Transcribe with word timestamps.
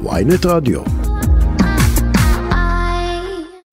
ויינט 0.00 0.46
רדיו. 0.46 0.82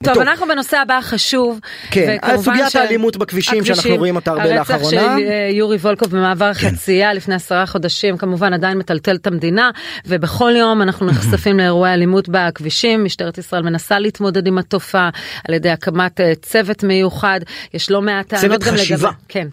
טוב, 0.03 0.17
אנחנו 0.19 0.47
בנושא 0.47 0.77
הבא 0.77 0.97
החשוב. 0.97 1.59
כן, 1.91 2.17
וכמובן 2.17 2.43
סוגיית 2.43 2.71
ש- 2.71 2.75
האלימות 2.75 3.17
בכבישים 3.17 3.65
שאנחנו 3.65 3.95
רואים 3.95 4.15
אותה 4.15 4.31
הרבה 4.31 4.43
הרצח 4.43 4.71
לאחרונה. 4.71 4.89
של 4.91 4.97
אה, 4.97 5.49
יורי 5.51 5.77
וולקוב 5.77 6.09
במעבר 6.11 6.53
חצייה 6.53 7.13
לפני 7.13 7.35
עשרה 7.35 7.65
חודשים 7.65 8.17
כמובן 8.17 8.53
עדיין 8.53 8.77
מטלטל 8.77 9.15
את 9.15 9.27
המדינה 9.27 9.69
ובכל 10.05 10.51
יום 10.57 10.81
אנחנו 10.81 11.05
נחשפים 11.05 11.57
לאירועי 11.59 11.93
אלימות 11.93 12.29
בכבישים. 12.29 13.03
משטרת 13.03 13.37
ישראל 13.37 13.61
מנסה 13.61 13.99
להתמודד 13.99 14.47
עם 14.47 14.57
התופעה 14.57 15.09
על 15.47 15.53
ידי 15.53 15.69
הקמת 15.69 16.21
אה, 16.21 16.31
צוות 16.41 16.83
מיוחד. 16.83 17.39
יש 17.73 17.91
לא 17.91 18.01
מעט 18.01 18.27
טענות 18.27 18.45
צוות 18.45 18.63
גם 18.63 18.73
חשיבה. 18.73 19.07
לגבי... 19.09 19.19
כן. 19.29 19.47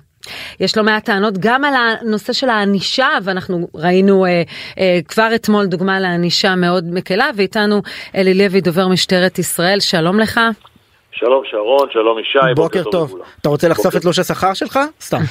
יש 0.60 0.76
לא 0.76 0.82
מעט 0.82 1.04
טענות 1.04 1.34
גם 1.40 1.64
על 1.64 1.74
הנושא 1.74 2.32
של 2.32 2.48
הענישה 2.48 3.08
ואנחנו 3.24 3.68
ראינו 3.74 4.24
אה, 4.24 4.42
אה, 4.78 4.98
כבר 5.08 5.28
אתמול 5.34 5.66
דוגמה 5.66 6.00
לענישה 6.00 6.54
מאוד 6.54 6.84
מקלה 6.92 7.30
ואיתנו 7.36 7.82
אלי 8.16 8.34
לוי 8.34 8.60
דובר 8.60 8.88
משטרת 8.88 9.38
ישראל 9.38 9.80
שלום 9.80 10.20
לך. 10.20 10.40
שלום 11.12 11.42
שרון, 11.50 11.88
שלום 11.92 12.18
ישי, 12.18 12.38
בוקר 12.56 12.82
טוב. 12.90 13.08
לכולם. 13.08 13.24
אתה 13.40 13.48
רוצה 13.48 13.68
לחשוף 13.68 13.86
בוקר 13.86 13.98
את 13.98 14.02
תלוש 14.02 14.18
השכר 14.18 14.54
שלך? 14.54 14.78
סתם. 15.00 15.16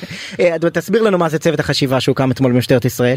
אה, 0.40 0.54
אז 0.54 0.60
תסביר 0.60 1.02
לנו 1.02 1.18
מה 1.18 1.28
זה 1.28 1.38
צוות 1.38 1.60
החשיבה 1.60 2.00
שהוקם 2.00 2.30
אתמול 2.30 2.52
במשטרת 2.52 2.84
ישראל. 2.84 3.16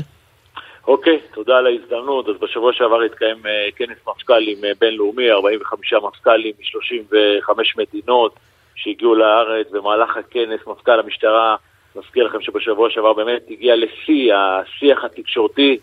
אוקיי, 0.88 1.20
תודה 1.34 1.58
על 1.58 1.68
ההזדמנות. 1.68 2.30
אז 2.30 2.36
בשבוע 2.42 2.74
שעבר 2.74 3.02
התקיים 3.02 3.38
אה, 3.46 3.68
כנס 3.76 3.98
מפכ"לים 4.08 4.66
אה, 4.66 4.72
בינלאומי, 4.80 5.32
45 5.32 5.94
מפכ"לים 5.94 6.54
מ-35 6.60 7.52
מדינות 7.78 8.36
שהגיעו 8.76 9.16
לארץ. 9.16 9.72
במהלך 9.72 10.18
הכנס 10.18 10.68
מפכ"ל 10.68 11.00
המשטרה, 11.00 11.56
מזכיר 11.96 12.24
לכם 12.24 12.42
שבשבוע 12.42 12.90
שעבר 12.90 13.14
באמת 13.14 13.42
הגיע 13.50 13.76
לשיא 13.76 14.34
השיח 14.34 15.04
התקשורתי 15.04 15.78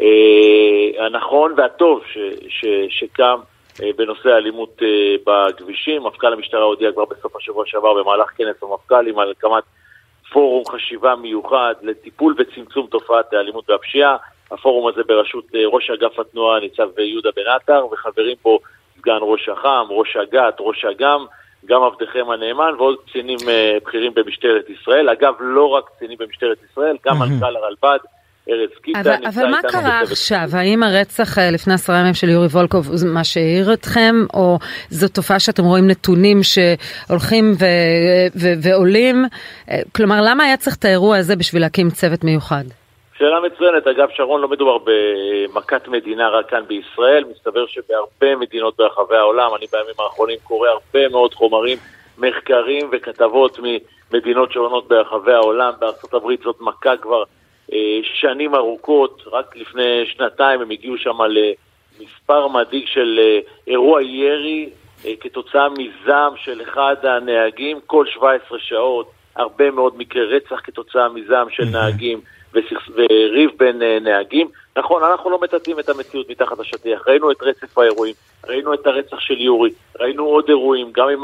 אה, 0.00 1.06
הנכון 1.06 1.54
והטוב 1.56 2.02
ש, 2.12 2.18
ש, 2.48 2.64
שקם 2.88 3.38
אה, 3.82 3.90
בנושא 3.96 4.28
האלימות 4.28 4.82
אה, 4.82 5.16
בכבישים. 5.26 6.02
מפכ"ל 6.02 6.32
המשטרה 6.32 6.62
הודיע 6.62 6.92
כבר 6.92 7.04
בסוף 7.04 7.36
השבוע 7.36 7.64
שעבר 7.66 7.94
במהלך 7.94 8.30
כנס 8.36 8.62
המפכ"לים 8.62 9.18
על 9.18 9.30
הקמת 9.30 9.64
פורום 10.32 10.64
חשיבה 10.68 11.16
מיוחד 11.16 11.74
לטיפול 11.82 12.34
וצמצום 12.38 12.86
תופעת 12.86 13.32
האלימות 13.32 13.70
והפשיעה. 13.70 14.16
הפורום 14.50 14.88
הזה 14.88 15.02
בראשות 15.06 15.44
אה, 15.54 15.60
ראש 15.66 15.90
אגף 15.90 16.18
התנועה 16.18 16.60
ניצב 16.60 16.98
יהודה 16.98 17.30
בן 17.36 17.46
עטר, 17.46 17.86
וחברים 17.92 18.36
פה 18.42 18.58
סגן 18.98 19.18
ראש 19.20 19.48
אח"ם, 19.48 19.86
ראש 19.90 20.16
אג"ת, 20.16 20.54
ראש 20.60 20.84
אג"ם, 20.84 21.24
גם 21.68 21.82
עבדכם 21.82 22.30
הנאמן 22.30 22.72
ועוד 22.78 22.96
קצינים 23.06 23.38
אה, 23.48 23.76
בכירים 23.86 24.12
במשטרת 24.14 24.70
ישראל. 24.70 25.08
אגב, 25.08 25.34
לא 25.40 25.68
רק 25.68 25.84
קצינים 25.96 26.18
במשטרת 26.20 26.58
ישראל, 26.70 26.96
גם 27.06 27.18
מנכ"ל 27.18 27.56
הרלב"ד, 27.56 27.98
ארז 28.50 28.70
קיטה, 28.82 29.00
אבל, 29.00 29.16
נמצא 29.16 29.40
אבל 29.40 29.50
מה 29.50 29.58
קרה 29.62 30.00
עכשיו? 30.00 30.48
האם 30.52 30.82
הרצח 30.82 31.38
אה, 31.38 31.50
לפני 31.50 31.74
עשרה 31.74 31.98
ימים 31.98 32.14
של 32.14 32.28
יורי 32.28 32.46
וולקוב 32.46 32.96
זה 32.96 33.06
מה 33.06 33.24
שהעיר 33.24 33.72
אתכם, 33.72 34.14
או 34.34 34.58
זו 34.90 35.08
תופעה 35.08 35.40
שאתם 35.40 35.64
רואים 35.64 35.86
נתונים 35.86 36.40
שהולכים 36.42 37.52
ו- 37.58 38.40
ו- 38.40 38.54
ועולים? 38.62 39.24
אה, 39.70 39.80
כלומר, 39.94 40.20
למה 40.22 40.44
היה 40.44 40.56
צריך 40.56 40.76
את 40.76 40.84
האירוע 40.84 41.16
הזה 41.16 41.36
בשביל 41.36 41.62
להקים 41.62 41.90
צוות 41.90 42.24
מיוחד? 42.24 42.64
שאלה 43.18 43.40
מצוינת, 43.40 43.86
אגב 43.86 44.08
שרון 44.14 44.40
לא 44.40 44.48
מדובר 44.48 44.78
במכת 44.84 45.88
מדינה 45.88 46.28
רק 46.28 46.50
כאן 46.50 46.64
בישראל, 46.66 47.24
מסתבר 47.30 47.66
שבהרבה 47.66 48.36
מדינות 48.36 48.76
ברחבי 48.76 49.16
העולם, 49.16 49.50
אני 49.56 49.66
בימים 49.72 49.94
האחרונים 49.98 50.38
קורא 50.42 50.68
הרבה 50.68 51.08
מאוד 51.08 51.34
חומרים, 51.34 51.78
מחקרים 52.18 52.88
וכתבות 52.92 53.58
ממדינות 53.62 54.52
שונות 54.52 54.88
ברחבי 54.88 55.32
העולם, 55.32 55.72
בארצות 55.78 56.14
הברית 56.14 56.40
זאת 56.42 56.60
מכה 56.60 56.96
כבר 56.96 57.22
אה, 57.72 57.98
שנים 58.02 58.54
ארוכות, 58.54 59.22
רק 59.32 59.56
לפני 59.56 60.06
שנתיים 60.06 60.60
הם 60.60 60.70
הגיעו 60.70 60.98
שם 60.98 61.18
למספר 61.22 62.48
מדאיג 62.48 62.86
של 62.86 63.20
אה, 63.22 63.38
אירוע 63.66 64.02
ירי 64.02 64.70
אה, 65.06 65.12
כתוצאה 65.20 65.68
מזעם 65.68 66.32
של 66.36 66.62
אחד 66.62 66.96
הנהגים. 67.02 67.78
כל 67.86 68.06
17 68.06 68.58
שעות, 68.58 69.10
הרבה 69.36 69.70
מאוד 69.70 69.98
מקרי 69.98 70.36
רצח 70.36 70.60
כתוצאה 70.64 71.08
מזעם 71.08 71.50
של 71.50 71.64
נהגים. 71.64 72.20
וריב 72.52 73.50
בין 73.56 73.82
אה, 73.82 73.98
נהגים. 74.00 74.48
נכון, 74.76 75.02
אנחנו 75.02 75.30
לא 75.30 75.40
מטאטאים 75.40 75.78
את 75.78 75.88
המציאות 75.88 76.30
מתחת 76.30 76.58
לשטיח. 76.58 77.08
ראינו 77.08 77.30
את 77.30 77.42
רצף 77.42 77.78
האירועים, 77.78 78.14
ראינו 78.46 78.74
את 78.74 78.86
הרצח 78.86 79.20
של 79.20 79.40
יורי, 79.40 79.70
ראינו 80.00 80.24
עוד 80.24 80.44
אירועים, 80.48 80.92
גם 80.92 81.08
עם 81.08 81.22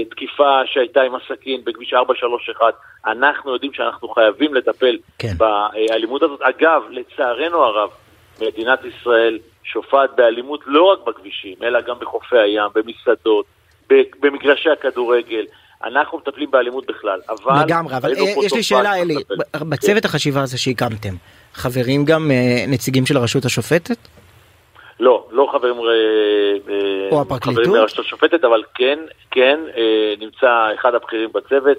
התקיפה 0.00 0.60
שהייתה 0.66 1.02
עם 1.02 1.14
הסכין 1.14 1.60
בכביש 1.64 1.94
431. 1.94 2.74
אנחנו 3.06 3.52
יודעים 3.52 3.72
שאנחנו 3.72 4.08
חייבים 4.08 4.54
לטפל 4.54 4.96
כן. 5.18 5.32
באלימות 5.36 6.22
הזאת. 6.22 6.42
אגב, 6.42 6.82
לצערנו 6.90 7.64
הרב, 7.64 7.90
מדינת 8.40 8.80
ישראל 8.84 9.38
שופעת 9.64 10.10
באלימות 10.16 10.60
לא 10.66 10.82
רק 10.82 10.98
בכבישים, 11.06 11.54
אלא 11.62 11.80
גם 11.80 11.98
בחופי 11.98 12.38
הים, 12.38 12.70
במסעדות, 12.74 13.46
במגרשי 14.20 14.70
הכדורגל. 14.70 15.44
אנחנו 15.84 16.18
מטפלים 16.18 16.50
באלימות 16.50 16.86
בכלל, 16.86 17.20
אבל... 17.28 17.64
לגמרי, 17.64 17.96
אבל 17.96 18.10
ראינו 18.10 18.40
אה, 18.40 18.46
יש 18.46 18.52
לי 18.54 18.62
שאלה 18.62 18.94
אלי, 18.94 19.14
בצוות 19.68 20.04
החשיבה 20.04 20.42
הזה 20.42 20.58
שהקמתם, 20.58 21.14
חברים 21.54 22.04
גם 22.04 22.30
אה, 22.30 22.64
נציגים 22.68 23.06
של 23.06 23.16
הרשות 23.16 23.44
השופטת? 23.44 23.96
לא, 25.00 25.26
לא 25.30 25.48
חברים, 25.52 25.74
אה, 25.74 27.08
או 27.12 27.20
הפרקליטות? 27.20 27.64
חברים 27.64 27.80
ברשות 27.80 28.06
השופטת, 28.06 28.44
אבל 28.44 28.62
כן, 28.74 28.98
כן, 29.30 29.60
נמצא 30.20 30.66
אחד 30.74 30.94
הבכירים 30.94 31.30
בצוות, 31.34 31.78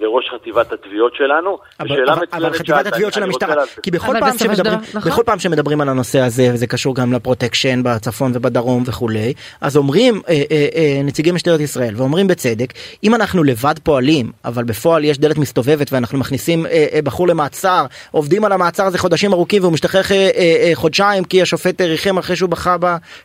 וראש 0.00 0.30
חטיבת 0.34 0.72
התביעות 0.72 1.14
שלנו. 1.14 1.58
אבל, 1.80 1.88
אבל, 1.90 2.02
מצוינת 2.02 2.34
אבל 2.34 2.52
חטיבת 2.52 2.86
התביעות 2.86 3.12
של 3.12 3.22
המשטרה. 3.22 3.54
כי 3.82 3.90
בכל 3.90 4.16
פעם, 4.20 4.38
שמדברים, 4.38 4.78
דבר, 4.78 4.98
נכון. 4.98 5.12
בכל 5.12 5.22
פעם 5.26 5.38
שמדברים 5.38 5.80
על 5.80 5.88
הנושא 5.88 6.20
הזה, 6.20 6.50
וזה 6.54 6.66
קשור 6.66 6.94
גם 6.94 7.12
לפרוטקשן 7.12 7.82
בצפון 7.82 8.32
ובדרום 8.34 8.82
וכולי, 8.86 9.32
אז 9.60 9.76
אומרים 9.76 10.20
אה, 10.28 10.42
אה, 10.50 10.66
אה, 10.74 11.00
נציגי 11.04 11.32
משטרת 11.32 11.60
ישראל, 11.60 11.94
ואומרים 11.96 12.26
בצדק, 12.26 12.72
אם 13.04 13.14
אנחנו 13.14 13.44
לבד 13.44 13.74
פועלים, 13.82 14.32
אבל 14.44 14.64
בפועל 14.64 15.04
יש 15.04 15.18
דלת 15.18 15.38
מסתובבת 15.38 15.92
ואנחנו 15.92 16.18
מכניסים 16.18 16.66
אה, 16.66 16.86
אה, 16.92 17.02
בחור 17.02 17.28
למעצר, 17.28 17.86
עובדים 18.10 18.44
על 18.44 18.52
המעצר 18.52 18.84
הזה 18.84 18.98
חודשים 18.98 19.32
ארוכים 19.32 19.62
והוא 19.62 19.72
משתחרר 19.72 20.00
אחרי 20.00 20.16
אה, 20.16 20.30
אה, 20.36 20.70
חודשיים 20.74 21.24
כי 21.24 21.42
השופט 21.42 21.80
ריחם 21.80 22.18
אחרי 22.18 22.36
שהוא 22.36 22.50
בכה 22.50 22.76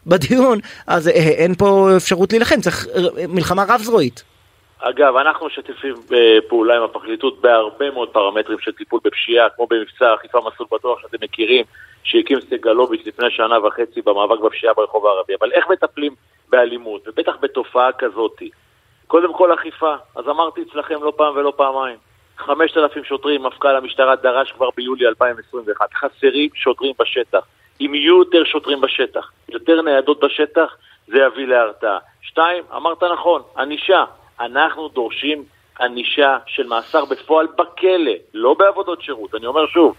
בדיון, 0.07 0.59
אז 0.87 1.07
אה, 1.07 1.13
אין 1.13 1.55
פה 1.55 1.89
אפשרות 1.97 2.31
להילחם, 2.31 2.61
צריך 2.61 2.87
אה, 2.95 3.27
מלחמה 3.27 3.65
רב 3.67 3.81
זרועית. 3.83 4.32
אגב, 4.85 5.15
אנחנו 5.15 5.45
משתפים 5.45 5.95
אה, 6.13 6.37
פעולה 6.49 6.77
עם 6.77 6.83
הפרקליטות 6.83 7.41
בהרבה 7.41 7.91
מאוד 7.91 8.09
פרמטרים 8.09 8.59
של 8.59 8.71
טיפול 8.71 8.99
בפשיעה, 9.03 9.49
כמו 9.49 9.67
במבצע 9.67 10.13
אכיפה 10.13 10.39
מסלול 10.39 10.69
בטוח 10.71 10.99
שאתם 11.01 11.17
מכירים, 11.21 11.65
שהקים 12.03 12.41
סגלוביץ' 12.41 13.01
לפני 13.05 13.31
שנה 13.31 13.67
וחצי 13.67 14.01
במאבק 14.01 14.39
בפשיעה 14.39 14.73
ברחוב 14.73 15.05
הערבי. 15.05 15.33
אבל 15.39 15.51
איך 15.51 15.69
מטפלים 15.69 16.15
באלימות, 16.49 17.07
ובטח 17.07 17.35
בתופעה 17.41 17.91
כזאת? 17.91 18.41
קודם 19.07 19.33
כל 19.33 19.53
אכיפה. 19.53 19.95
אז 20.15 20.29
אמרתי 20.29 20.61
אצלכם 20.61 21.03
לא 21.03 21.13
פעם 21.15 21.35
ולא 21.35 21.53
פעמיים. 21.55 21.97
5,000 22.37 23.03
שוטרים, 23.03 23.43
מפכ"ל 23.43 23.75
המשטרה 23.75 24.15
דרש 24.15 24.51
כבר 24.51 24.69
ביולי 24.77 25.07
2021. 25.07 25.93
חסרים 25.93 26.49
שוטרים 26.53 26.93
בשטח. 26.99 27.45
אם 27.81 27.95
יהיו 27.95 28.19
יותר 28.19 28.43
שוטרים 28.43 28.81
בשטח, 28.81 29.31
יותר 29.49 29.81
ניידות 29.81 30.19
בשטח, 30.19 30.75
זה 31.07 31.17
יביא 31.17 31.47
להרתעה. 31.47 31.97
שתיים, 32.21 32.63
אמרת 32.75 33.03
נכון, 33.03 33.41
ענישה. 33.57 34.03
אנחנו 34.39 34.87
דורשים 34.87 35.43
ענישה 35.79 36.37
של 36.47 36.67
מאסר 36.67 37.05
בפועל 37.05 37.47
בכלא, 37.57 38.11
לא 38.33 38.53
בעבודות 38.53 39.01
שירות. 39.01 39.35
אני 39.35 39.45
אומר 39.45 39.67
שוב, 39.67 39.95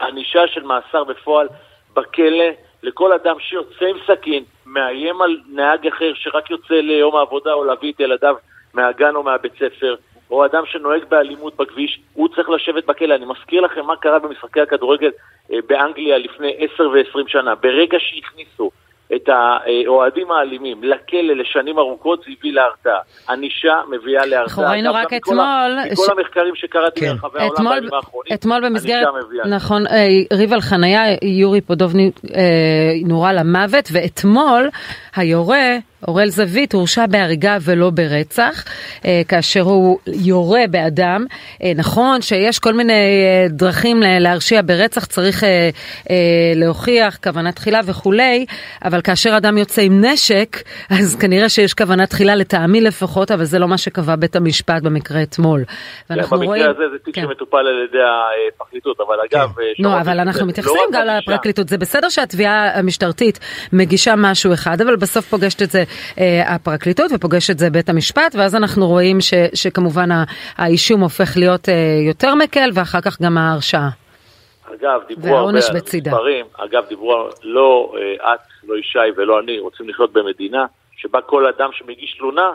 ענישה 0.00 0.46
של 0.46 0.62
מאסר 0.62 1.04
בפועל 1.04 1.48
בכלא 1.94 2.44
לכל 2.82 3.12
אדם 3.12 3.36
שיוצא 3.40 3.84
עם 3.84 3.96
סכין, 4.06 4.44
מאיים 4.66 5.22
על 5.22 5.40
נהג 5.48 5.86
אחר 5.86 6.12
שרק 6.14 6.50
יוצא 6.50 6.74
ליום 6.74 7.16
העבודה 7.16 7.52
או 7.52 7.64
להביא 7.64 7.92
את 7.92 8.00
ילדיו 8.00 8.36
מהגן 8.74 9.14
או 9.14 9.22
מהבית 9.22 9.52
ספר, 9.52 9.94
או 10.30 10.44
אדם 10.44 10.62
שנוהג 10.66 11.04
באלימות 11.04 11.56
בכביש, 11.56 12.00
הוא 12.14 12.28
צריך 12.28 12.50
לשבת 12.50 12.84
בכלא. 12.86 13.14
אני 13.14 13.24
מזכיר 13.24 13.60
לכם 13.60 13.86
מה 13.86 13.96
קרה 13.96 14.18
במשחקי 14.18 14.60
הכדורגל 14.60 15.10
אה, 15.52 15.58
באנגליה 15.66 16.18
לפני 16.18 16.56
10 16.74 16.88
ו-20 16.90 17.28
שנה. 17.28 17.54
ברגע 17.54 17.98
שהכניסו 18.00 18.70
את 19.16 19.28
האוהדים 19.28 20.30
האלימים 20.30 20.82
לכלא 20.82 21.32
לשנים 21.36 21.78
ארוכות, 21.78 22.20
זה 22.26 22.30
הביא 22.38 22.52
להרתעה. 22.52 23.00
ענישה 23.28 23.74
מביאה 23.90 24.26
להרתעה. 24.26 24.42
אנחנו 24.42 24.62
ראינו 24.62 24.94
רק 24.94 25.12
אתמול 25.14 25.38
מכל 25.92 26.02
ש- 26.06 26.10
המחקרים 26.18 26.54
שקראתי 26.54 27.00
כן. 27.00 27.12
ברחבי 27.12 27.38
העולם 27.38 27.54
אתמול, 27.54 27.74
בימים 27.74 27.94
האחרונים, 27.94 28.32
אתמול 28.34 28.66
במסגרת. 28.66 29.06
נכון, 29.46 29.86
אה, 29.86 30.06
ריב 30.38 30.52
על 30.52 30.60
חניה, 30.60 31.02
יורי 31.22 31.60
פודובני 31.60 32.10
אה, 32.34 32.40
נורה 33.06 33.32
למוות, 33.32 33.88
ואתמול 33.92 34.68
היורה 35.16 35.76
אורל 36.06 36.28
זווית 36.28 36.74
הורשע 36.74 37.06
בהריגה 37.06 37.56
ולא 37.60 37.90
ברצח, 37.90 38.64
אה, 39.04 39.22
כאשר 39.28 39.60
הוא 39.60 39.98
יורה 40.06 40.60
באדם. 40.70 41.24
אה, 41.62 41.72
נכון 41.76 42.22
שיש 42.22 42.58
כל 42.58 42.74
מיני 42.74 42.92
אה, 42.92 43.46
דרכים 43.48 44.02
להרשיע 44.20 44.60
ברצח, 44.64 45.04
צריך 45.04 45.44
להוכיח 46.56 47.18
כוונה 47.22 47.52
תחילה 47.52 47.80
וכולי, 47.84 48.46
אבל 48.84 49.00
כאשר 49.00 49.36
אדם 49.36 49.58
יוצא 49.58 49.82
עם 49.82 50.04
נשק, 50.04 50.56
אז 50.90 51.16
כנראה 51.16 51.48
שיש 51.48 51.74
כוונה 51.74 52.06
תחילה 52.06 52.34
לטעמי 52.34 52.80
לפחות, 52.80 53.30
אבל 53.30 53.44
זה 53.44 53.58
לא 53.58 53.68
מה 53.68 53.78
שקבע 53.78 54.16
בית 54.16 54.36
המשפט 54.36 54.82
במקרה 54.82 55.22
אתמול. 55.22 55.64
ואנחנו 56.10 56.36
במקרה 56.36 56.48
רואים... 56.48 56.70
הזה 56.70 56.82
זה 56.92 56.98
תיק 57.04 57.14
כן. 57.14 57.22
שמטופל 57.22 57.56
על 57.56 57.86
ידי 57.88 57.98
הפרקליטות, 58.54 58.96
אבל 59.00 59.16
אגב... 59.30 59.48
כן. 59.56 59.82
לא, 59.82 60.00
אבל 60.00 60.20
אנחנו 60.20 60.46
מתייחסים 60.46 60.76
לא 60.92 60.98
גם 60.98 61.06
לפרקליטות. 61.06 61.68
זה 61.68 61.78
בסדר 61.78 62.08
שהתביעה 62.08 62.78
המשטרתית 62.78 63.38
מגישה 63.72 64.14
משהו 64.16 64.52
אחד, 64.52 64.80
אבל 64.80 64.96
בסוף 64.96 65.28
פוגשת 65.28 65.62
את 65.62 65.70
זה 65.70 65.84
הפרקליטות 66.46 67.10
ופוגש 67.14 67.50
את 67.50 67.58
זה 67.58 67.70
בית 67.70 67.88
המשפט, 67.88 68.34
ואז 68.34 68.54
אנחנו 68.54 68.86
רואים 68.86 69.20
ש, 69.20 69.34
שכמובן 69.54 70.08
האישום 70.56 71.00
הופך 71.00 71.36
להיות 71.36 71.68
אה, 71.68 71.74
יותר 72.08 72.34
מקל, 72.34 72.70
ואחר 72.74 73.00
כך 73.00 73.22
גם 73.22 73.38
ההרשעה. 73.38 73.88
אגב, 74.74 75.00
דיברו 75.08 75.36
הרבה 75.36 75.50
על 75.50 75.56
מספרים, 75.56 76.46
אגב, 76.58 76.84
דיברו 76.88 77.28
לא 77.42 77.94
אה, 77.96 78.34
את, 78.34 78.40
לא 78.68 78.78
ישי 78.78 78.98
ולא 79.16 79.40
אני, 79.40 79.58
רוצים 79.58 79.88
לחיות 79.88 80.12
במדינה 80.12 80.66
שבה 80.96 81.20
כל 81.20 81.46
אדם 81.46 81.70
שמגיש 81.72 82.16
תלונה, 82.18 82.52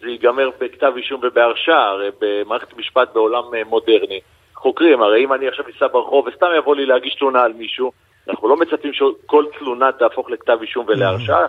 זה 0.00 0.08
ייגמר 0.08 0.50
בכתב 0.60 0.92
אישום 0.96 1.20
ובהרשעה, 1.22 1.88
הרי 1.88 2.08
במערכת 2.20 2.76
משפט 2.76 3.08
בעולם 3.14 3.42
מודרני. 3.66 4.20
חוקרים, 4.54 5.02
הרי 5.02 5.24
אם 5.24 5.32
אני 5.32 5.48
עכשיו 5.48 5.64
אסע 5.76 5.86
ברחוב 5.92 6.26
וסתם 6.26 6.46
יבוא 6.58 6.76
לי 6.76 6.86
להגיש 6.86 7.14
תלונה 7.14 7.42
על 7.42 7.52
מישהו, 7.52 7.92
אנחנו 8.28 8.48
לא 8.48 8.56
מצפים 8.56 8.92
שכל 8.92 9.44
תלונה 9.58 9.92
תהפוך 9.92 10.30
לכתב 10.30 10.58
אישום 10.62 10.86
ולהרשעה. 10.88 11.46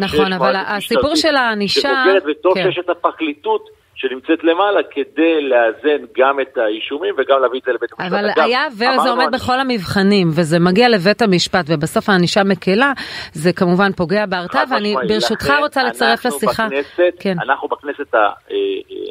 נכון, 0.00 0.32
אבל 0.32 0.56
הסיפור 0.56 1.16
של 1.16 1.36
הענישה... 1.36 2.04
וטוב 2.26 2.54
כן. 2.54 2.62
שיש 2.62 2.78
את 2.78 2.88
הפרקליטות 2.88 3.80
שנמצאת 4.00 4.44
למעלה 4.44 4.80
כדי 4.90 5.40
לאזן 5.40 6.04
גם 6.16 6.40
את 6.40 6.58
האישומים 6.58 7.14
וגם 7.18 7.42
להביא 7.42 7.60
את 7.60 7.64
זה 7.64 7.72
לבית 7.72 7.90
המשפט. 7.92 8.18
אבל 8.18 8.42
היה 8.44 8.66
וזה 8.72 9.10
עומד 9.10 9.22
אני... 9.22 9.32
בכל 9.32 9.60
המבחנים 9.60 10.28
וזה 10.28 10.58
מגיע 10.58 10.88
לבית 10.88 11.22
המשפט 11.22 11.64
ובסוף 11.68 12.08
הענישה 12.08 12.44
מקלה, 12.44 12.92
זה 13.32 13.52
כמובן 13.52 13.92
פוגע 13.92 14.26
בהרתעה 14.26 14.62
ואני 14.70 14.94
ברשותך 15.08 15.52
רוצה 15.60 15.84
לצרף 15.84 16.26
לשיחה. 16.26 16.66
בכנסת, 16.66 17.14
כן. 17.20 17.34
אנחנו 17.42 17.68
בכנסת 17.68 18.14
אה, 18.14 18.20
אה, 18.20 18.56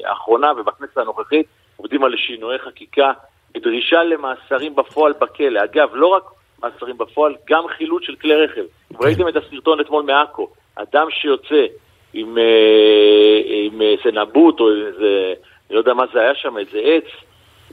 האחרונה 0.10 0.51
ובכנסת 0.51 0.98
הנוכחית 0.98 1.45
עובדים 1.77 2.04
על 2.04 2.16
שינויי 2.18 2.60
חקיקה 2.60 3.12
בדרישה 3.56 4.04
למאסרים 4.04 4.75
בפועל 4.75 5.13
בכלא. 5.21 5.63
אגב, 5.63 5.89
לא 5.94 6.07
רק 6.07 6.24
מאסרים 6.63 6.97
בפועל, 6.97 7.35
גם 7.50 7.63
חילוט 7.77 8.03
של 8.03 8.15
כלי 8.15 8.35
רכב. 8.35 8.61
כן. 8.89 8.95
ראיתם 9.06 9.27
את 9.27 9.35
הסרטון 9.35 9.79
אתמול 9.79 10.03
מעכו, 10.03 10.50
אדם 10.75 11.07
שיוצא 11.09 11.65
עם, 12.13 12.38
אה, 12.38 13.41
עם 13.45 13.81
איזה 13.81 14.21
נבוט 14.21 14.59
או 14.59 14.69
איזה, 14.69 15.33
אני 15.69 15.75
לא 15.75 15.79
יודע 15.79 15.94
מה 15.94 16.03
זה 16.13 16.21
היה 16.21 16.35
שם, 16.35 16.57
איזה 16.57 16.79
עץ, 16.79 17.03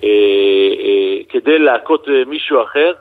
אה, 0.05 0.09
אה, 0.79 1.25
כדי 1.29 1.59
להכות 1.59 2.09
מישהו 2.27 2.63
אחר, 2.63 2.93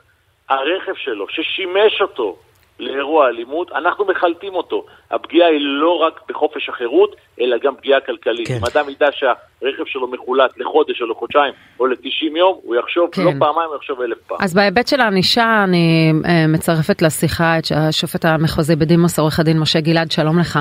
הרכב 0.49 0.95
שלו, 0.95 1.29
ששימש 1.29 2.01
אותו 2.01 2.37
לאירוע 2.79 3.27
אלימות, 3.27 3.71
אנחנו 3.71 4.05
מחלטים 4.05 4.55
אותו. 4.55 4.85
הפגיעה 5.11 5.49
היא 5.49 5.59
לא 5.61 5.97
רק 6.07 6.21
בחופש 6.29 6.69
החירות, 6.69 7.15
אלא 7.41 7.57
גם 7.63 7.75
פגיעה 7.75 7.99
כלכלית. 8.01 8.47
כן. 8.47 8.53
אם 8.53 8.65
אדם 8.73 8.89
ידע 8.89 9.07
שהרכב 9.11 9.85
שלו 9.85 10.07
מחולט 10.07 10.51
לחודש 10.57 11.01
או 11.01 11.07
לחודשיים 11.07 11.53
או 11.79 11.87
ל-90 11.87 12.37
יום, 12.37 12.59
הוא 12.63 12.75
יחשוב 12.75 13.09
כן. 13.11 13.21
לא 13.21 13.31
פעמיים, 13.39 13.69
הוא 13.69 13.75
יחשוב 13.75 14.01
אלף 14.01 14.17
פעם. 14.27 14.37
אז 14.41 14.53
בהיבט 14.53 14.87
של 14.87 15.01
הענישה, 15.01 15.63
אני 15.63 16.11
אה, 16.25 16.47
מצרפת 16.47 17.01
לשיחה 17.01 17.57
את 17.57 17.63
השופט 17.75 18.25
המחוזי 18.25 18.75
בדימוס, 18.75 19.19
עורך 19.19 19.39
הדין 19.39 19.59
משה 19.59 19.79
גלעד, 19.79 20.11
שלום 20.11 20.39
לך. 20.39 20.59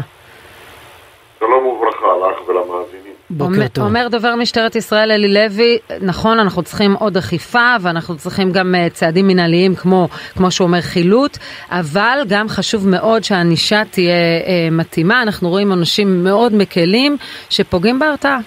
שלום 1.39 1.67
וברכה 1.67 2.07
לך 2.31 2.49
ולמאזינים. 2.49 3.15
בוקר 3.37 3.69
טוב. 3.69 3.85
אומר 3.85 4.09
דובר 4.09 4.35
משטרת 4.35 4.77
ישראל 4.77 5.11
אלי 5.11 5.35
לוי, 5.35 5.79
נכון, 6.01 6.39
אנחנו 6.39 6.63
צריכים 6.63 6.93
עוד 6.93 7.17
אכיפה 7.17 7.75
ואנחנו 7.81 8.17
צריכים 8.17 8.53
גם 8.53 8.75
uh, 8.75 8.93
צעדים 8.93 9.29
מנהליים 9.29 9.75
כמו, 9.75 10.09
כמו 10.37 10.51
שהוא 10.51 10.67
אומר 10.67 10.81
חילוט, 10.81 11.39
אבל 11.71 12.19
גם 12.29 12.49
חשוב 12.49 12.89
מאוד 12.89 13.25
שהענישה 13.25 13.83
תהיה 13.91 14.15
uh, 14.43 14.49
מתאימה. 14.73 15.23
אנחנו 15.23 15.49
רואים 15.49 15.73
אנשים 15.73 16.25
מאוד 16.25 16.55
מקלים 16.55 17.17
שפוגעים 17.51 17.99
בהרתעה. 17.99 18.39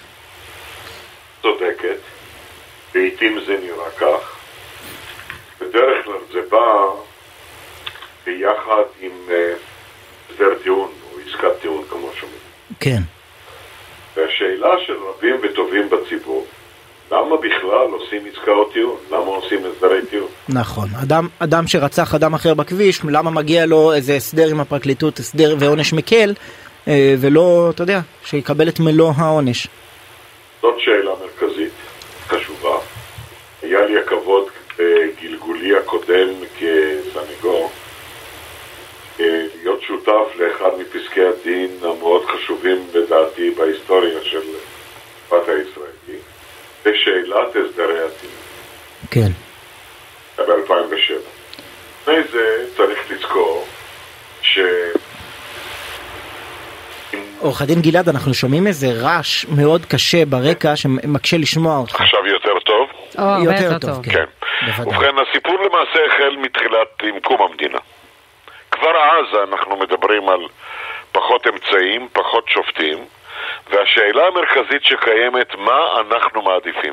צודקת, 1.42 1.98
לעיתים 2.94 3.38
זה 3.46 3.56
נראה 3.62 3.90
כך. 3.96 4.36
בדרך 5.60 6.04
כלל 6.04 6.14
זה 6.32 6.40
בא 6.50 6.58
ביחד 8.26 8.82
עם 9.00 9.10
uh, 9.28 9.32
הסדר 10.32 10.54
טיעון 10.62 10.90
או 11.12 11.18
עסקת 11.26 11.60
טיעון 11.60 11.84
כמו 11.90 12.08
שאומרים. 12.18 12.40
כן. 12.80 13.17
והשאלה 14.60 14.86
של 14.86 14.92
רבים 14.92 15.36
וטובים 15.42 15.88
בציבור, 15.90 16.46
למה 17.10 17.36
בכלל 17.36 17.88
עושים 17.90 18.22
עסקאות 18.32 18.72
טיעון? 18.72 18.96
למה 19.10 19.26
עושים 19.26 19.58
הסדרי 19.64 20.06
טיעון? 20.06 20.28
נכון. 20.48 20.88
אדם, 21.02 21.28
אדם 21.38 21.66
שרצח 21.66 22.14
אדם 22.14 22.34
אחר 22.34 22.54
בכביש, 22.54 23.00
למה 23.04 23.30
מגיע 23.30 23.66
לו 23.66 23.92
איזה 23.92 24.14
הסדר 24.14 24.48
עם 24.50 24.60
הפרקליטות, 24.60 25.18
הסדר 25.18 25.56
ועונש 25.58 25.92
מקל, 25.92 26.34
אה, 26.88 27.14
ולא, 27.20 27.70
אתה 27.74 27.82
יודע, 27.82 28.00
שיקבל 28.24 28.68
את 28.68 28.80
מלוא 28.80 29.12
העונש? 29.16 29.68
זאת 30.62 30.74
שאלה 30.78 31.10
מרכזית, 31.20 31.72
חשובה. 32.28 32.78
היה 33.62 33.86
לי 33.86 33.98
הכבוד 33.98 34.44
בגלגולי 34.78 35.76
הקודם 35.76 36.28
כסנגור 36.58 37.70
להיות 39.18 39.82
שותף 39.82 40.36
לאחד 40.38 40.70
מפסקי 40.78 41.20
הדין 41.24 41.70
המאוד 41.82 42.24
חשובים 42.24 42.86
לדעתי 42.94 43.50
בהיסטוריה 43.50 44.24
של 44.24 44.40
המשפט 44.40 45.48
הישראלי, 45.48 46.18
בשאלת 46.84 47.56
הסדרי 47.56 47.98
הדין. 47.98 48.30
כן. 49.10 49.30
ב-2007. 50.38 51.38
לפני 52.02 52.22
זה 52.32 52.64
צריך 52.76 53.10
לזכור 53.10 53.66
ש... 54.42 54.58
עורך 57.38 57.62
הדין 57.62 57.80
גלעד, 57.80 58.08
אנחנו 58.08 58.34
שומעים 58.34 58.66
איזה 58.66 58.86
רעש 59.02 59.44
מאוד 59.44 59.86
קשה 59.86 60.24
ברקע 60.24 60.76
שמקשה 60.76 61.36
לשמוע 61.36 61.76
אותך. 61.76 62.00
עכשיו 62.00 62.26
יותר 62.26 62.58
טוב? 62.64 62.88
או, 63.18 63.44
יותר, 63.44 63.78
טוב, 63.78 64.04
כן. 64.04 64.10
כן. 64.12 64.24
ובכן, 64.82 65.14
הסיפור 65.18 65.54
למעשה 65.54 65.98
החל 66.06 66.36
מתחילת, 66.36 67.02
עם 67.02 67.20
קום 67.20 67.42
המדינה. 67.42 67.78
כבר 68.70 68.90
אז 68.90 69.48
אנחנו 69.48 69.76
מדברים 69.76 70.28
על 70.28 70.40
פחות 71.12 71.46
אמצעים, 71.46 72.08
פחות 72.12 72.48
שופטים, 72.48 72.98
והשאלה 73.70 74.22
המרכזית 74.26 74.84
שקיימת, 74.84 75.54
מה 75.58 75.80
אנחנו 76.00 76.42
מעדיפים? 76.42 76.92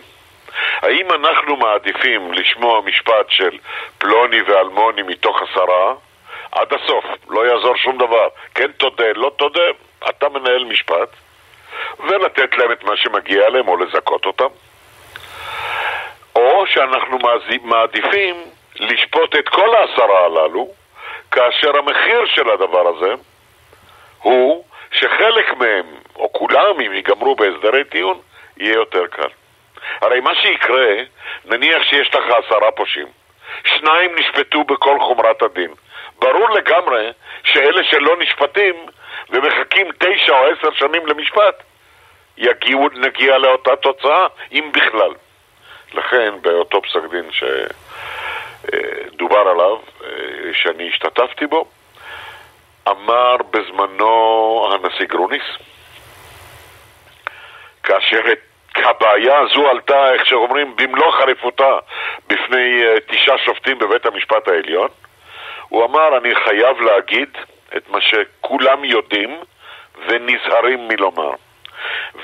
האם 0.82 1.12
אנחנו 1.12 1.56
מעדיפים 1.56 2.34
לשמוע 2.34 2.82
משפט 2.82 3.26
של 3.30 3.58
פלוני 3.98 4.42
ואלמוני 4.42 5.02
מתוך 5.02 5.42
עשרה 5.42 5.94
עד 6.52 6.74
הסוף, 6.74 7.06
לא 7.30 7.48
יעזור 7.48 7.76
שום 7.76 7.98
דבר, 7.98 8.28
כן 8.56 8.72
תודה, 8.72 9.12
לא 9.16 9.32
תודה, 9.38 9.62
אתה 10.10 10.30
מנהל 10.30 10.64
משפט, 10.64 11.10
ולתת 12.00 12.58
להם 12.58 12.72
את 12.72 12.84
מה 12.84 12.98
שמגיע 12.98 13.50
להם 13.50 13.68
או 13.68 13.78
לזכות 13.78 14.26
אותם? 14.26 14.48
או 16.36 16.68
שאנחנו 16.68 17.18
מעדיפים 17.64 18.36
לשפוט 18.80 19.36
את 19.36 19.50
כל 19.50 19.76
העשרה 19.76 20.26
הללו 20.26 20.70
כאשר 21.32 21.78
המחיר 21.78 22.26
של 22.26 22.50
הדבר 22.50 22.88
הזה 22.88 23.14
הוא 24.22 24.64
שחלק 24.92 25.54
מהם, 25.58 25.86
או 26.16 26.34
כולם, 26.34 26.82
אם 26.86 26.94
ייגמרו 26.94 27.36
בהסדרי 27.36 27.84
טיעון, 27.84 28.20
יהיה 28.58 28.74
יותר 28.74 29.08
קל. 29.08 29.30
הרי 30.02 30.20
מה 30.20 30.36
שיקרה, 30.36 30.94
נניח 31.46 31.84
שיש 31.84 32.16
לך 32.16 32.24
עשרה 32.46 32.72
פושעים, 32.72 33.08
שניים 33.66 34.16
נשפטו 34.16 34.64
בכל 34.64 35.00
חומרת 35.00 35.42
הדין. 35.42 35.74
ברור 36.20 36.50
לגמרי 36.50 37.12
שאלה 37.44 37.84
שלא 37.84 38.18
נשפטים 38.20 38.76
ומחכים 39.30 39.88
תשע 39.98 40.34
או 40.34 40.46
עשר 40.46 40.72
שנים 40.74 41.08
למשפט, 41.08 41.64
יגיעו, 42.38 42.90
נגיע 42.96 43.38
לאותה 43.38 43.76
תוצאה, 43.76 44.28
אם 44.52 44.72
בכלל. 44.74 45.14
לכן, 45.94 46.34
באותו 46.42 46.82
פסק 46.82 47.12
דין 47.12 47.32
ש... 47.32 47.44
דובר 49.16 49.40
עליו, 49.40 49.78
שאני 50.54 50.90
השתתפתי 50.90 51.46
בו, 51.46 51.66
אמר 52.88 53.36
בזמנו 53.52 54.70
הנשיא 54.74 55.06
גרוניס, 55.06 55.44
כאשר 57.84 58.22
הבעיה 58.78 59.40
הזו 59.40 59.70
עלתה, 59.70 60.14
איך 60.14 60.26
שאומרים, 60.26 60.76
במלוא 60.76 61.12
חריפותה 61.12 61.78
בפני 62.28 62.84
אה, 62.84 62.96
תשעה 63.08 63.38
שופטים 63.38 63.80
בבית 63.80 64.06
המשפט 64.06 64.48
העליון, 64.48 64.90
הוא 65.70 65.86
אמר, 65.86 66.18
אני 66.18 66.36
חייב 66.36 66.82
להגיד 66.82 67.30
את 67.78 67.90
מה 67.90 68.00
שכולם 68.02 68.84
יודעים 68.84 69.40
ונזהרים 70.08 70.88
מלומר. 70.88 71.32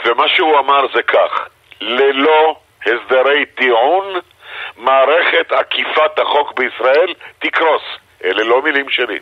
ומה 0.06 0.24
שהוא 0.28 0.60
אמר 0.60 0.86
זה 0.94 1.02
כך, 1.02 1.48
ללא 1.82 2.56
הסדרי 2.82 3.46
טיעון 3.46 4.20
מערכת 4.78 5.52
אכיפת 5.52 6.20
החוק 6.20 6.60
בישראל 6.60 7.14
תקרוס. 7.40 7.82
אלה 8.24 8.44
לא 8.44 8.62
מילים 8.62 8.86
שלי. 8.90 9.20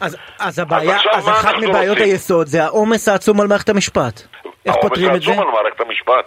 אז, 0.00 0.16
אז 0.38 0.58
הבעיה, 0.58 0.96
אז 1.12 1.28
אחת 1.28 1.54
מבעיות 1.54 1.98
רוצים? 1.98 2.12
היסוד 2.12 2.46
זה 2.46 2.64
העומס 2.64 3.08
העצום 3.08 3.40
על 3.40 3.46
מערכת 3.46 3.68
המשפט. 3.68 4.22
איך 4.68 4.76
פותרים 4.76 5.14
את 5.14 5.22
זה? 5.22 5.30
העומס 5.30 5.38
העצום 5.38 5.40
על 5.40 5.62
מערכת 5.62 5.80
המשפט. 5.80 6.24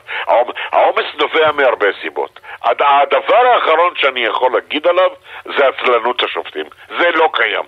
העומס 0.72 1.06
נובע 1.20 1.52
מהרבה 1.52 1.88
סיבות. 2.02 2.40
הדבר 2.64 3.46
האחרון 3.54 3.94
שאני 3.96 4.26
יכול 4.26 4.54
להגיד 4.54 4.88
עליו 4.88 5.10
זה 5.46 5.68
עצלנות 5.68 6.24
השופטים. 6.24 6.66
זה 7.00 7.12
לא 7.12 7.30
קיים. 7.34 7.64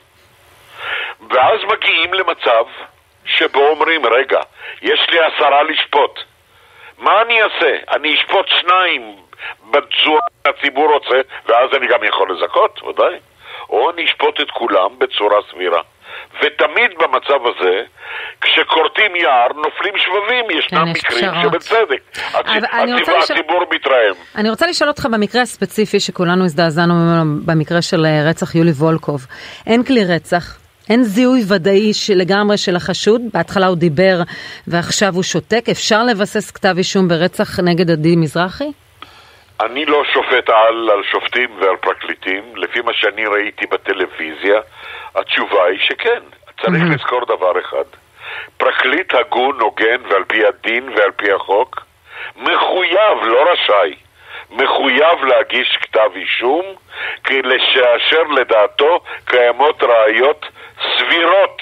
ואז 1.29 1.59
מגיעים 1.63 2.13
למצב 2.13 2.65
שבו 3.25 3.67
אומרים, 3.67 4.05
רגע, 4.05 4.39
יש 4.81 5.07
לי 5.09 5.19
עשרה 5.19 5.63
לשפוט. 5.63 6.19
מה 6.97 7.21
אני 7.21 7.43
אעשה? 7.43 7.75
אני 7.91 8.15
אשפוט 8.15 8.47
שניים 8.47 9.15
בצורה 9.71 10.21
שהציבור 10.47 10.93
רוצה, 10.93 11.21
ואז 11.45 11.69
אני 11.77 11.87
גם 11.87 12.03
יכול 12.03 12.31
לזכות, 12.31 12.83
ודאי. 12.83 13.15
או 13.69 13.91
אני 13.91 14.05
אשפוט 14.05 14.41
את 14.41 14.51
כולם 14.51 14.99
בצורה 14.99 15.37
סבירה. 15.51 15.81
ותמיד 16.41 16.91
במצב 16.99 17.47
הזה, 17.47 17.81
כשכורתים 18.41 19.15
יער, 19.15 19.47
נופלים 19.47 19.93
שבבים, 19.97 20.59
ישנם 20.59 20.91
מקרים 20.91 21.31
שבצדק. 21.41 22.01
הציבור, 22.33 22.95
לשאול... 22.95 23.19
הציבור 23.23 23.63
מתרעם. 23.71 24.15
אני 24.35 24.49
רוצה 24.49 24.67
לשאול 24.67 24.89
אותך 24.89 25.07
במקרה 25.11 25.41
הספציפי 25.41 25.99
שכולנו 25.99 26.45
הזדעזענו 26.45 26.93
ממנו, 26.93 27.41
במקרה 27.45 27.81
של 27.81 28.05
אה, 28.05 28.29
רצח 28.29 28.55
יולי 28.55 28.71
וולקוב. 28.71 29.25
אין 29.67 29.83
כלי 29.83 30.05
רצח, 30.05 30.57
אין 30.89 31.03
זיהוי 31.03 31.43
ודאי 31.47 31.91
לגמרי 32.15 32.57
של 32.57 32.75
החשוד, 32.75 33.21
בהתחלה 33.33 33.67
הוא 33.67 33.77
דיבר 33.77 34.21
ועכשיו 34.67 35.15
הוא 35.15 35.23
שותק, 35.23 35.65
אפשר 35.71 36.03
לבסס 36.03 36.51
כתב 36.51 36.75
אישום 36.77 37.07
ברצח 37.07 37.59
נגד 37.59 37.91
עדי 37.91 38.15
מזרחי? 38.15 38.71
אני 39.65 39.85
לא 39.85 40.03
שופט 40.13 40.49
על 40.49 40.89
על 40.89 41.03
שופטים 41.03 41.49
ועל 41.59 41.75
פרקליטים, 41.75 42.55
לפי 42.55 42.81
מה 42.81 42.93
שאני 42.93 43.25
ראיתי 43.25 43.65
בטלוויזיה, 43.65 44.61
התשובה 45.15 45.65
היא 45.65 45.79
שכן, 45.79 46.19
צריך 46.61 46.83
mm-hmm. 46.83 46.95
לזכור 46.95 47.25
דבר 47.25 47.59
אחד. 47.59 47.83
פרקליט 48.57 49.13
הגון, 49.13 49.59
הוגן 49.59 50.01
ועל 50.09 50.23
פי 50.23 50.45
הדין 50.45 50.89
ועל 50.89 51.11
פי 51.11 51.31
החוק, 51.31 51.85
מחויב, 52.35 53.23
לא 53.23 53.51
רשאי, 53.51 53.95
מחויב 54.51 55.23
להגיש 55.23 55.77
כתב 55.81 56.09
אישום 56.15 56.65
לשאשר 57.43 58.23
לדעתו 58.23 58.99
קיימות 59.25 59.83
ראיות 59.83 60.45
סבירות 60.97 61.61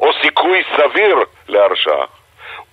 או 0.00 0.10
סיכוי 0.22 0.62
סביר 0.76 1.16
להרשעה. 1.48 2.21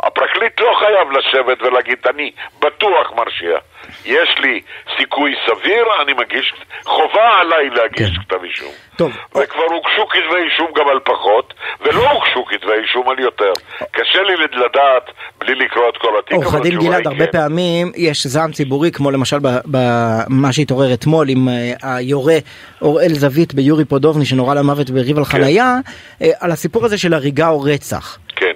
הפרקליט 0.04 0.60
לא 0.60 0.74
חייב 0.80 1.12
לשבת 1.12 1.62
ולהגיד, 1.62 1.98
אני 2.10 2.32
בטוח 2.60 3.12
מרשיע. 3.16 3.58
יש 4.06 4.36
לי 4.40 4.62
סיכוי 4.98 5.36
סביר, 5.48 5.86
אני 6.02 6.14
מגיש, 6.14 6.54
חובה 6.86 7.40
עליי 7.40 7.70
להגיש 7.70 8.10
כן. 8.10 8.22
כתב 8.22 8.44
אישום. 8.44 8.72
טוב. 8.96 9.12
וכבר 9.36 9.64
הוגשו 9.64 10.08
כתבי 10.08 10.42
אישום 10.52 10.68
גם 10.76 10.88
על 10.88 11.00
פחות, 11.00 11.54
ולא 11.82 12.12
הוגשו 12.12 12.46
כתבי 12.46 12.74
אישום 12.82 13.10
על 13.10 13.20
יותר. 13.20 13.54
קשה 13.92 14.22
לי 14.22 14.34
לדעת, 14.36 15.12
בלי 15.38 15.56
לקרוא 15.56 15.90
את 15.90 15.98
כל 15.98 16.20
התיק, 16.20 16.34
עורך 16.34 16.54
הדין 16.54 16.80
גלעד, 16.80 17.08
הרבה 17.08 17.26
כן. 17.26 17.32
פעמים 17.32 17.92
יש 17.96 18.28
זעם 18.28 18.52
ציבורי, 18.52 18.92
כמו 18.92 19.12
למשל 19.12 19.38
במה 19.66 20.54
שהתעורר 20.54 20.94
אתמול 20.94 21.30
עם 21.30 21.50
אה, 21.50 21.96
היורה 21.96 22.38
אוראל 22.82 23.14
זווית 23.14 23.54
ביורי 23.54 23.86
פודובני 23.86 24.26
שנורה 24.26 24.56
למוות 24.56 24.90
בריב 24.90 25.18
על 25.18 25.26
כן. 25.26 25.32
חנייה, 25.32 25.76
אה, 26.22 26.30
על 26.40 26.52
הסיפור 26.52 26.86
הזה 26.86 26.98
של 26.98 27.14
הריגה 27.14 27.50
או 27.50 27.62
רצח. 27.62 28.18
כן. 28.36 28.49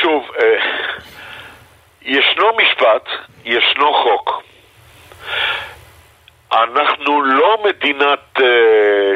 שוב, 0.00 0.30
אה, 0.40 0.58
ישנו 2.02 2.56
משפט, 2.56 3.08
ישנו 3.44 3.94
חוק. 3.94 4.42
אנחנו 6.52 7.22
לא 7.22 7.58
מדינת 7.64 8.38
uh, 8.38 8.42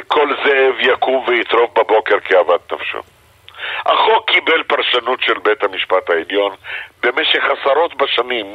כל 0.09 0.29
זאב 0.45 0.75
יקום 0.81 1.25
ויטרוף 1.29 1.71
בבוקר 1.79 2.21
כאוות 2.21 2.73
נפשו. 2.73 2.99
החוק 3.87 4.31
קיבל 4.31 4.63
פרשנות 4.63 5.23
של 5.23 5.39
בית 5.39 5.65
המשפט 5.65 6.11
העליון 6.11 6.55
במשך 7.03 7.45
עשרות 7.45 7.95
בשנים, 7.95 8.53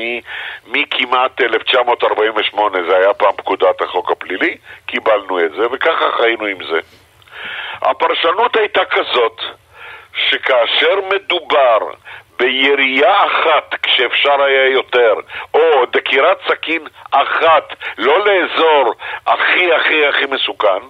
מכמעט 0.67 1.41
1948, 1.41 2.77
זה 2.89 2.97
היה 2.97 3.13
פעם 3.13 3.31
פקודת 3.37 3.81
החוק 3.81 4.11
הפלילי, 4.11 4.57
קיבלנו 4.85 5.39
את 5.39 5.51
זה 5.51 5.67
וככה 5.71 6.05
חיינו 6.17 6.45
עם 6.45 6.57
זה. 6.71 6.79
הפרשנות 7.81 8.55
הייתה 8.55 8.85
כזאת, 8.85 9.41
שכאשר 10.29 10.95
מדובר 11.09 11.77
בירייה 12.39 13.25
אחת 13.25 13.75
כשאפשר 13.83 14.41
היה 14.41 14.69
יותר, 14.69 15.13
או 15.53 15.85
דקירת 15.91 16.37
סכין 16.47 16.87
אחת, 17.11 17.73
לא 17.97 18.25
לאזור 18.25 18.93
הכי 19.27 19.73
הכי 19.73 20.05
הכי 20.07 20.25
מסוכן, 20.25 20.81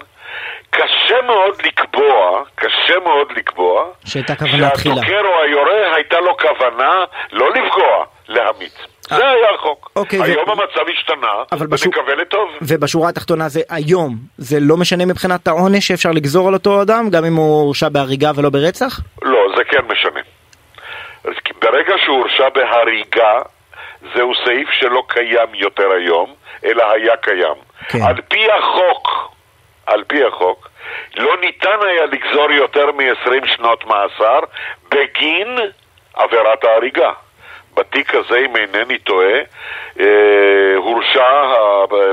קשה 0.69 1.21
מאוד 1.21 1.61
לקבוע, 1.65 2.43
קשה 2.55 2.99
מאוד 2.99 3.31
לקבוע, 3.31 3.85
שהייתה 4.05 4.35
כוונה 4.35 4.69
תחילה. 4.69 4.95
שהדוקר 4.95 5.27
או 5.27 5.41
היורה 5.41 5.95
הייתה 5.95 6.19
לו 6.19 6.37
כוונה 6.37 7.05
לא 7.31 7.49
לפגוע, 7.49 8.05
להמית. 8.29 8.73
אה, 9.11 9.17
זה 9.17 9.29
היה 9.29 9.49
החוק. 9.55 9.91
אוקיי, 9.95 10.21
היום 10.23 10.49
ו... 10.49 10.51
המצב 10.51 10.89
השתנה, 10.93 11.33
ונקווה 11.59 12.15
לטוב. 12.15 12.49
ובשורה 12.61 13.09
התחתונה 13.09 13.49
זה 13.49 13.61
היום, 13.69 14.15
זה 14.37 14.57
לא 14.61 14.77
משנה 14.77 15.05
מבחינת 15.05 15.47
העונש 15.47 15.87
שאפשר 15.87 16.11
לגזור 16.11 16.47
על 16.47 16.53
אותו 16.53 16.81
אדם, 16.81 17.09
גם 17.09 17.25
אם 17.25 17.35
הוא 17.35 17.61
הורשע 17.61 17.89
בהריגה 17.89 18.31
ולא 18.35 18.49
ברצח? 18.49 18.99
לא, 19.21 19.39
זה 19.57 19.63
כן 19.63 19.81
משנה. 19.89 20.19
ברגע 21.61 21.93
שהוא 22.05 22.17
הורשע 22.17 22.49
בהריגה, 22.49 23.41
זהו 24.15 24.31
סעיף 24.45 24.69
שלא 24.71 25.03
קיים 25.07 25.53
יותר 25.53 25.91
היום, 25.91 26.33
אלא 26.65 26.91
היה 26.91 27.17
קיים. 27.17 27.57
כן. 27.87 27.99
על 28.01 28.15
פי 28.27 28.51
החוק, 28.51 29.31
על 29.85 30.03
פי 30.07 30.23
החוק, 30.25 30.69
לא 31.17 31.37
ניתן 31.41 31.77
היה 31.87 32.05
לגזור 32.05 32.51
יותר 32.51 32.91
מ-20 32.91 33.55
שנות 33.55 33.85
מאסר 33.85 34.39
בגין 34.91 35.57
עבירת 36.13 36.63
ההריגה. 36.63 37.11
בתיק 37.77 38.15
הזה, 38.15 38.37
אם 38.45 38.55
אינני 38.55 38.97
טועה, 38.97 39.39
אה, 39.99 40.05
הורשע 40.75 41.25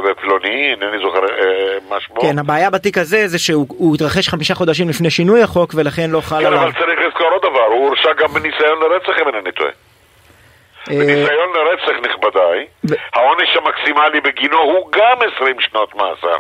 בפלוני, 0.04 0.70
אינני 0.70 0.98
זוכר 0.98 1.24
אה, 1.24 1.78
מה 1.88 2.00
שמו. 2.00 2.20
כן, 2.20 2.38
הבעיה 2.38 2.70
בתיק 2.70 2.98
הזה 2.98 3.28
זה 3.28 3.38
שהוא 3.38 3.94
התרחש 3.94 4.28
חמישה 4.28 4.54
חודשים 4.54 4.88
לפני 4.88 5.10
שינוי 5.10 5.42
החוק 5.42 5.72
ולכן 5.74 6.10
לא 6.10 6.20
חל 6.20 6.40
כן, 6.40 6.46
עליו. 6.46 6.58
כן, 6.58 6.64
אבל 6.64 6.72
צריך 6.72 7.00
לזכור 7.06 7.28
עוד 7.32 7.42
דבר, 7.42 7.64
הוא 7.64 7.88
הורשע 7.88 8.12
גם 8.12 8.28
בניסיון 8.28 8.78
לרצח 8.80 9.22
אם 9.22 9.28
אינני 9.28 9.52
טועה. 9.52 9.70
אה, 10.90 10.96
בניסיון 10.96 11.48
לרצח 11.54 12.08
נכבדיי, 12.10 12.66
העונש 13.14 13.56
המקסימלי 13.56 14.20
בגינו 14.20 14.58
הוא 14.58 14.88
גם 14.92 15.16
20 15.36 15.56
שנות 15.60 15.94
מאסר. 15.94 16.38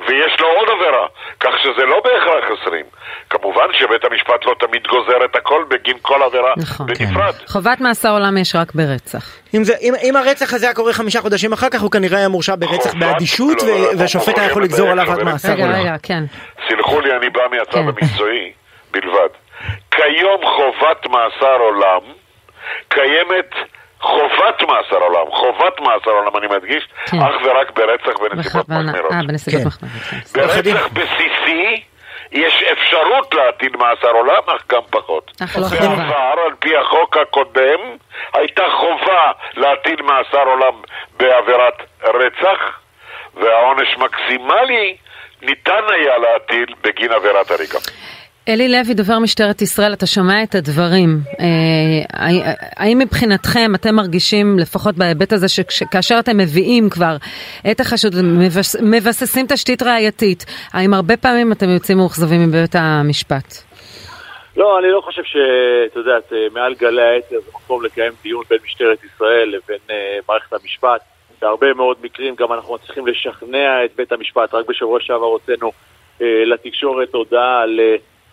ויש 0.00 0.40
לו 0.40 0.46
עוד 0.46 0.68
עבירה, 0.68 1.06
כך 1.40 1.50
שזה 1.62 1.86
לא 1.86 2.00
בהכרח 2.04 2.58
20. 2.62 2.84
כמובן 3.30 3.64
שבית 3.72 4.04
המשפט 4.04 4.46
לא 4.46 4.54
תמיד 4.58 4.86
גוזר 4.86 5.24
את 5.24 5.36
הכל 5.36 5.64
בגין 5.68 5.96
כל 6.02 6.22
עבירה 6.22 6.52
נכון, 6.56 6.86
בנפרד. 6.86 7.34
כן. 7.34 7.46
חובת 7.46 7.80
מאסר 7.80 8.10
עולם 8.10 8.36
יש 8.36 8.56
רק 8.56 8.74
ברצח. 8.74 9.24
אם, 9.54 9.64
זה, 9.64 9.74
אם, 9.80 9.94
אם 10.02 10.16
הרצח 10.16 10.54
הזה 10.54 10.66
היה 10.66 10.74
קורה 10.74 10.92
חמישה 10.92 11.20
חודשים 11.20 11.52
אחר 11.52 11.68
כך, 11.70 11.80
הוא 11.80 11.90
כנראה 11.90 12.18
היה 12.18 12.28
מורשע 12.28 12.54
ברצח 12.58 12.94
באדישות, 12.94 13.62
לא, 13.62 13.68
לא, 13.68 13.88
והשופט 13.98 14.38
היה 14.38 14.46
יכול 14.50 14.62
לגזור 14.62 14.88
עליו 14.88 15.12
עד 15.12 15.22
מאסר 15.22 15.52
עולם. 15.52 15.70
רגע, 15.70 15.80
רגע, 15.80 15.96
כן. 16.02 16.24
סלחו 16.68 17.00
לי, 17.00 17.16
אני 17.16 17.30
בא 17.30 17.42
מהצד 17.50 17.72
כן. 17.72 17.88
המקצועי 17.88 18.52
בלבד. 18.90 19.28
כיום 19.90 20.40
חובת 20.56 21.06
מאסר 21.06 21.56
עולם 21.58 22.00
קיימת 22.88 23.54
חובת 24.02 24.62
מאסר 24.62 24.96
עולם, 24.96 25.30
חובת 25.30 25.80
מאסר 25.80 26.10
עולם, 26.10 26.36
אני 26.36 26.46
מדגיש, 26.46 26.88
כן. 27.06 27.16
אך 27.16 27.34
ורק 27.44 27.70
ברצח 27.70 28.20
בנסיבות 28.20 28.68
מחמירות. 28.68 29.12
אה, 29.12 29.22
בנסיבות 29.28 29.60
כן. 29.62 29.68
מחמירות. 29.68 30.02
כן. 30.10 30.40
ברצח 30.40 30.88
בסיסי 30.92 31.82
יש 32.32 32.62
אפשרות 32.72 33.34
להטיל 33.34 33.76
מאסר 33.76 34.10
עולם, 34.10 34.42
אך 34.56 34.62
גם 34.68 34.80
פחות. 34.90 35.30
לא 35.56 35.68
בעבר, 35.68 36.40
על 36.46 36.54
פי 36.58 36.76
החוק 36.76 37.16
הקודם, 37.16 37.80
הייתה 38.32 38.62
חובה 38.80 39.32
להטיל 39.56 40.02
מאסר 40.02 40.42
עולם 40.48 40.74
בעבירת 41.16 41.82
רצח, 42.02 42.78
והעונש 43.34 43.96
מקסימלי 43.98 44.96
ניתן 45.42 45.82
היה 45.88 46.18
להטיל 46.18 46.74
בגין 46.82 47.12
עבירת 47.12 47.50
הריגה. 47.50 47.78
אלי 48.48 48.68
לוי, 48.68 48.94
דובר 48.94 49.18
משטרת 49.18 49.62
ישראל, 49.62 49.92
אתה 49.92 50.06
שומע 50.06 50.42
את 50.42 50.54
הדברים. 50.54 51.08
אה, 51.40 51.46
האם 52.76 52.98
מבחינתכם 52.98 53.74
אתם 53.74 53.94
מרגישים, 53.94 54.58
לפחות 54.58 54.94
בהיבט 54.94 55.32
הזה, 55.32 55.48
שכאשר 55.48 56.18
אתם 56.18 56.36
מביאים 56.36 56.90
כבר 56.90 57.16
את 57.70 57.80
החשוד, 57.80 58.14
מבססים 58.82 59.46
תשתית 59.48 59.82
ראייתית, 59.82 60.44
האם 60.72 60.94
הרבה 60.94 61.16
פעמים 61.16 61.52
אתם 61.52 61.68
יוצאים 61.68 61.98
מאוכזבים 61.98 62.42
מבית 62.48 62.74
המשפט? 62.74 63.54
לא, 64.56 64.78
אני 64.78 64.90
לא 64.90 65.00
חושב 65.00 65.22
שאת 65.24 65.96
יודעת, 65.96 66.32
אה, 66.32 66.46
מעל 66.52 66.74
גלי 66.74 67.02
העצר 67.02 67.40
זה 67.44 67.50
מקום 67.54 67.84
לקיים 67.84 68.12
דיון 68.22 68.44
בין 68.50 68.58
משטרת 68.64 68.98
ישראל 69.04 69.48
לבין 69.48 69.78
uh, 69.88 69.92
מערכת 70.28 70.52
המשפט. 70.52 71.00
בהרבה 71.42 71.74
מאוד 71.74 71.96
מקרים 72.02 72.34
גם 72.34 72.52
אנחנו 72.52 72.74
מצליחים 72.74 73.06
לשכנע 73.06 73.84
את 73.84 73.90
בית 73.96 74.12
המשפט. 74.12 74.54
רק 74.54 74.68
בשבוע 74.68 75.00
שעבר 75.00 75.26
הוצאנו 75.26 75.68
uh, 76.18 76.22
לתקשורת 76.46 77.14
הודעה 77.14 77.62
על... 77.62 77.80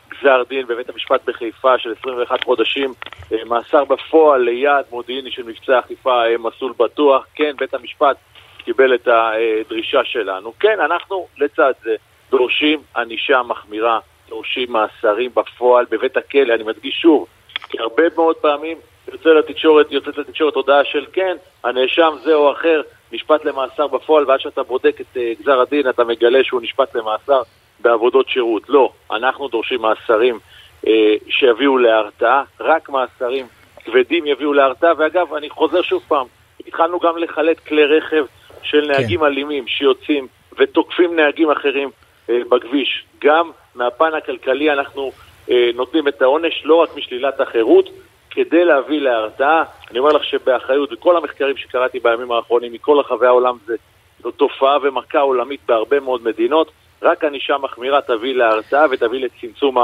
גזר 0.10 0.44
דין 0.50 0.68
בבית 0.68 0.90
המשפט 0.90 1.22
בחיפה 1.26 1.78
של 1.78 1.94
21 2.00 2.44
חודשים, 2.44 2.94
אה, 3.34 3.38
מאסר 3.46 3.86
בפועל 3.86 4.42
ליעד 4.42 4.86
מודיעיני 4.92 5.32
של 5.32 5.44
מבצע 5.44 5.80
אכיפה 5.80 6.26
אה, 6.26 6.38
מסלול 6.38 6.74
בטוח. 6.80 7.26
כן, 7.36 7.52
בית 7.60 7.74
המשפט 7.74 8.18
קיבל 8.58 8.96
את 8.96 9.08
הדרישה 9.08 10.04
שלנו. 10.04 10.54
כן, 10.60 10.80
אנחנו 10.80 11.28
לצד 11.38 11.74
זה 11.84 11.96
דורשים 12.30 12.80
ענישה 12.96 13.42
מחמירה, 13.44 14.00
דורשים 14.30 14.72
מאסרים 14.72 15.32
בפועל 15.34 15.86
בבית 15.90 16.18
הכלא, 16.18 16.54
אני 16.54 16.64
מדגיש 16.64 16.96
שוב, 17.02 17.28
כי 17.70 17.80
הרבה 17.80 18.04
מאוד 18.16 18.36
פעמים 18.36 18.78
יוצא 19.14 19.30
לתקשורת, 19.30 19.92
יוצאת 19.92 20.18
לתקשורת 20.18 20.56
הודעה 20.56 20.86
של 20.86 21.06
כן, 21.14 21.38
הנאשם 21.64 22.14
זה 22.24 22.34
או 22.34 22.52
אחר 22.52 22.82
נשפט 23.12 23.46
למאסר 23.46 23.88
בפועל, 23.88 24.26
ועד 24.28 24.40
שאתה 24.40 24.64
בודק 24.64 25.02
את 25.02 25.06
uh, 25.16 25.42
גזר 25.42 25.62
הדין 25.62 25.90
אתה 25.90 26.04
מגלה 26.04 26.44
שהוא 26.44 26.62
נשפט 26.62 26.96
למאסר 26.96 27.42
בעבודות 27.82 28.30
שירות. 28.30 28.70
לא, 28.70 28.92
אנחנו 29.12 29.48
דורשים 29.48 29.82
מאסרים 29.82 30.40
uh, 30.86 30.90
שיביאו 31.30 31.78
להרתעה, 31.78 32.44
רק 32.60 32.90
מאסרים 32.90 33.46
כבדים 33.86 34.28
יביאו 34.28 34.54
להרתעה, 34.54 34.92
ואגב, 34.98 35.34
אני 35.34 35.50
חוזר 35.50 35.82
שוב 35.82 36.04
פעם, 36.08 36.26
התחלנו 36.68 37.00
גם 37.00 37.18
לחלט 37.18 37.60
כלי 37.60 37.86
רכב 37.86 38.26
של 38.64 38.82
כן. 38.82 38.88
נהגים 38.92 39.20
כן. 39.20 39.26
אלימים 39.26 39.68
שיוצאים 39.68 40.28
ותוקפים 40.58 41.16
נהגים 41.16 41.52
אחרים 41.52 41.90
uh, 41.90 42.32
בכביש. 42.50 43.06
גם 43.22 43.52
מהפן 43.76 44.14
הכלכלי 44.14 44.72
אנחנו 44.72 45.12
uh, 45.48 45.52
נותנים 45.76 46.08
את 46.08 46.22
העונש 46.22 46.62
לא 46.66 46.76
רק 46.76 46.90
משלילת 46.96 47.40
החירות, 47.40 47.90
כדי 48.32 48.66
להביא 48.66 49.02
להרתעה. 49.02 49.64
אני 49.92 50.00
אומר 50.00 50.12
לך 50.12 50.24
שבאחריות, 50.24 50.94
וכל 50.94 51.18
המחקרים 51.18 51.58
שקראתי 51.58 52.00
בימים 52.00 52.32
האחרונים 52.32 52.74
מכל 52.74 53.00
רחבי 53.00 53.26
העולם 53.26 53.58
זה, 53.66 53.76
זו 54.24 54.32
תופעה 54.32 54.78
ומכה 54.82 55.20
עולמית 55.20 55.60
בהרבה 55.68 56.00
מאוד 56.00 56.24
מדינות. 56.24 56.72
רק 57.02 57.24
ענישה 57.24 57.58
מחמירה 57.58 58.02
תביא 58.02 58.36
להרתעה 58.36 58.86
ותביא 58.92 59.20
לצמצום 59.20 59.78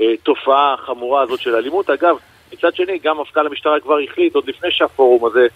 התופעה 0.00 0.74
החמורה 0.74 1.22
הזאת 1.22 1.40
של 1.40 1.54
אלימות. 1.54 1.90
אגב, 1.90 2.16
מצד 2.52 2.74
שני, 2.74 2.98
גם 2.98 3.20
מפכ"ל 3.20 3.46
המשטרה 3.46 3.80
כבר 3.80 3.98
החליט, 3.98 4.34
עוד 4.34 4.48
לפני 4.48 4.70
שהפורום 4.70 5.24
הזה 5.24 5.46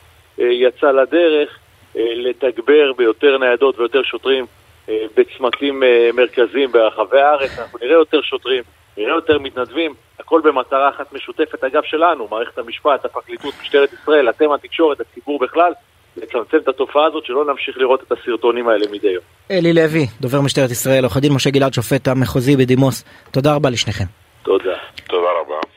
אה, 0.40 0.44
יצא 0.44 0.90
לדרך, 0.90 1.58
אה, 1.96 2.02
לתגבר 2.14 2.92
ביותר 2.92 3.38
ניידות 3.38 3.78
ויותר 3.78 4.02
שוטרים 4.02 4.46
אה, 4.88 5.04
בצמתים 5.16 5.82
מרכזיים 6.14 6.72
ברחבי 6.72 7.20
הארץ. 7.20 7.58
אנחנו 7.58 7.78
נראה 7.82 7.94
יותר 7.94 8.22
שוטרים, 8.22 8.62
נראה 8.96 9.14
יותר 9.14 9.38
מתנדבים. 9.38 9.94
הכל 10.18 10.40
במטרה 10.44 10.88
אחת 10.88 11.12
משותפת, 11.12 11.64
אגב, 11.64 11.82
שלנו, 11.82 12.28
מערכת 12.30 12.58
המשפט, 12.58 13.04
הפרקליטות, 13.04 13.54
משטרת 13.62 13.92
ישראל, 13.92 14.30
אתם 14.30 14.52
התקשורת, 14.52 15.00
הציבור 15.00 15.38
בכלל, 15.38 15.72
לצמצם 16.16 16.56
את 16.56 16.68
התופעה 16.68 17.06
הזאת, 17.06 17.24
שלא 17.24 17.44
נמשיך 17.44 17.78
לראות 17.78 18.02
את 18.02 18.12
הסרטונים 18.12 18.68
האלה 18.68 18.86
מדי 18.92 19.08
יום. 19.08 19.24
אלי 19.50 19.72
לוי, 19.72 20.06
דובר 20.20 20.40
משטרת 20.40 20.70
ישראל, 20.70 21.04
עורך 21.04 21.16
הדין 21.16 21.32
משה 21.32 21.50
גלעד, 21.50 21.74
שופט 21.74 22.08
המחוזי 22.08 22.56
בדימוס, 22.56 23.04
תודה 23.30 23.54
רבה 23.54 23.70
לשניכם. 23.70 24.04
תודה. 24.42 24.76
תודה 25.08 25.28
רבה. 25.40 25.75